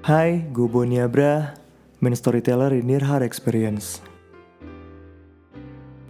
[0.00, 1.52] Hai, gue Boni Abra,
[2.00, 4.00] main storyteller di Near Heart Experience.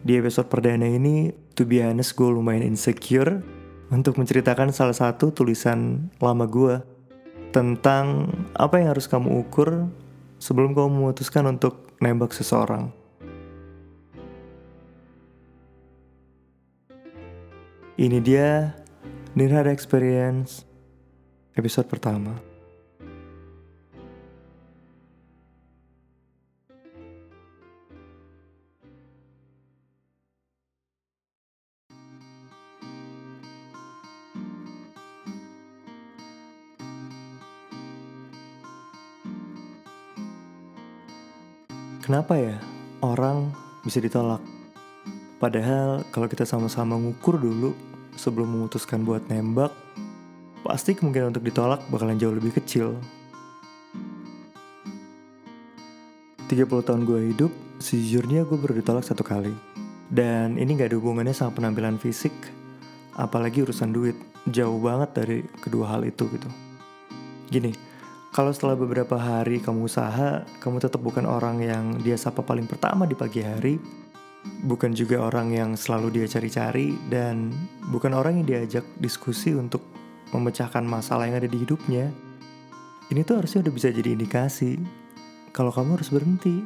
[0.06, 3.42] Di episode perdana ini, to be honest gue lumayan insecure
[3.90, 6.78] untuk menceritakan salah satu tulisan lama gue
[7.50, 9.90] tentang apa yang harus kamu ukur
[10.38, 12.94] sebelum kamu memutuskan untuk nembak seseorang.
[17.98, 18.70] Ini dia
[19.34, 20.62] Near Heart Experience
[21.58, 22.59] episode pertama.
[42.00, 42.56] Kenapa ya
[43.04, 43.52] orang
[43.84, 44.40] bisa ditolak?
[45.36, 47.76] Padahal kalau kita sama-sama ngukur dulu
[48.16, 49.68] sebelum memutuskan buat nembak,
[50.64, 52.96] pasti kemungkinan untuk ditolak bakalan jauh lebih kecil.
[56.48, 57.52] 30 tahun gue hidup,
[57.84, 59.52] sejujurnya gue baru ditolak satu kali.
[60.08, 62.32] Dan ini gak ada hubungannya sama penampilan fisik,
[63.12, 64.16] apalagi urusan duit.
[64.48, 66.48] Jauh banget dari kedua hal itu gitu.
[67.52, 67.89] Gini,
[68.30, 73.02] kalau setelah beberapa hari kamu usaha, kamu tetap bukan orang yang dia sapa paling pertama
[73.02, 73.74] di pagi hari,
[74.62, 77.50] bukan juga orang yang selalu dia cari-cari, dan
[77.90, 79.82] bukan orang yang diajak diskusi untuk
[80.30, 82.06] memecahkan masalah yang ada di hidupnya.
[83.10, 84.78] Ini tuh harusnya udah bisa jadi indikasi
[85.50, 86.62] kalau kamu harus berhenti.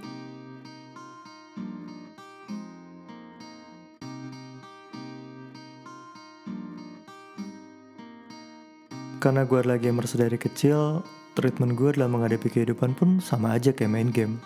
[9.25, 11.01] Karena gue adalah gamer sedari kecil,
[11.33, 14.37] treatment gue adalah menghadapi kehidupan pun sama aja kayak main game.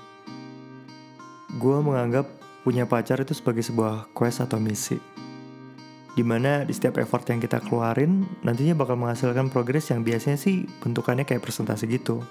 [1.58, 2.30] Gue menganggap
[2.62, 5.02] punya pacar itu sebagai sebuah quest atau misi.
[6.14, 10.62] Di mana di setiap effort yang kita keluarin, nantinya bakal menghasilkan progres yang biasanya sih
[10.78, 12.22] bentukannya kayak presentasi gitu.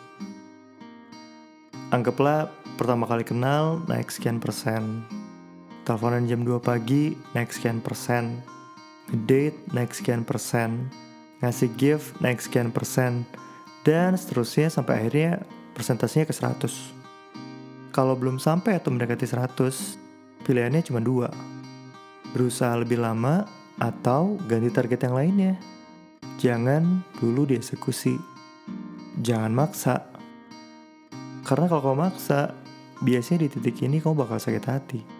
[1.91, 2.47] Anggaplah
[2.79, 5.03] pertama kali kenal naik sekian persen.
[5.83, 8.39] Teleponan jam 2 pagi naik sekian persen.
[9.27, 10.87] Date naik sekian persen
[11.41, 13.25] ngasih gift naik sekian persen,
[13.85, 15.31] dan seterusnya sampai akhirnya
[15.77, 16.67] persentasenya ke 100.
[17.93, 19.97] Kalau belum sampai atau mendekati 100,
[20.45, 21.29] pilihannya cuma dua.
[22.33, 23.47] Berusaha lebih lama
[23.81, 25.53] atau ganti target yang lainnya.
[26.37, 28.17] Jangan dulu dieksekusi.
[29.21, 30.05] Jangan maksa.
[31.41, 32.53] Karena kalau kau maksa,
[33.01, 35.16] biasanya di titik ini kamu bakal sakit hati.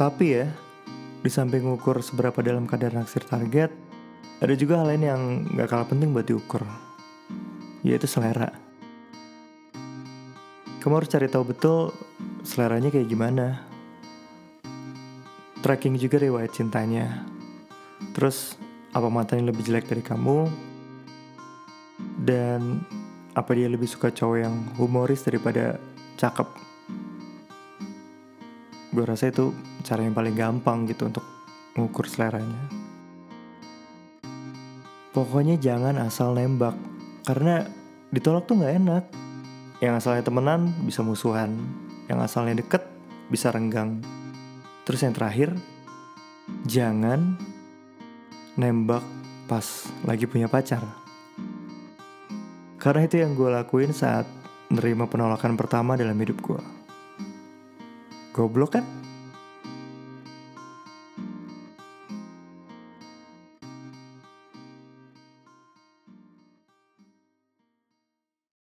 [0.00, 0.48] Tapi ya,
[1.20, 3.68] di samping ukur seberapa dalam kadar naksir target,
[4.40, 5.22] ada juga hal lain yang
[5.60, 6.64] gak kalah penting buat diukur,
[7.84, 8.48] yaitu selera.
[10.80, 11.92] Kamu harus cari tahu betul
[12.40, 13.60] seleranya kayak gimana.
[15.60, 17.28] Tracking juga riwayat cintanya.
[18.16, 18.56] Terus,
[18.96, 20.48] apa mantan yang lebih jelek dari kamu?
[22.16, 22.80] Dan
[23.36, 25.76] apa dia lebih suka cowok yang humoris daripada
[26.16, 26.69] cakep?
[28.90, 29.54] Gue rasa itu
[29.86, 31.22] cara yang paling gampang gitu untuk
[31.78, 32.66] mengukur seleranya.
[35.10, 36.74] Pokoknya jangan asal nembak,
[37.26, 37.66] karena
[38.10, 39.04] ditolak tuh nggak enak.
[39.80, 41.54] Yang asalnya temenan bisa musuhan,
[42.10, 42.82] yang asalnya deket
[43.30, 44.02] bisa renggang.
[44.82, 45.54] Terus yang terakhir,
[46.66, 47.38] jangan
[48.58, 49.02] nembak
[49.46, 50.82] pas lagi punya pacar.
[52.78, 54.26] Karena itu yang gue lakuin saat
[54.70, 56.79] menerima penolakan pertama dalam hidup gue.
[58.32, 58.84] Goblok kan?